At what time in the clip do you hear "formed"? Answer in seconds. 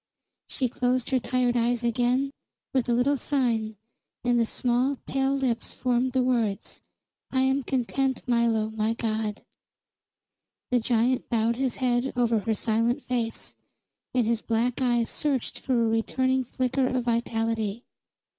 5.75-6.13